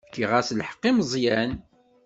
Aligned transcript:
Fkiɣ-as 0.07 0.49
lḥeqq 0.59 0.83
i 0.89 0.91
Meẓyan. 0.97 1.51